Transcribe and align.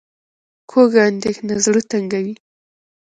کوږه 0.69 1.01
اندېښنه 1.09 1.55
زړه 1.65 1.81
تنګوي 1.91 2.33